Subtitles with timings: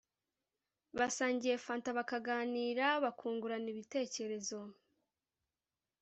[0.99, 4.59] basangiye fanta bakaganira bakungurana ibitekerezo